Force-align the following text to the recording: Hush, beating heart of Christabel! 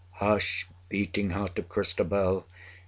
Hush, 0.13 0.67
beating 0.89 1.29
heart 1.29 1.59
of 1.59 1.69
Christabel! 1.69 2.47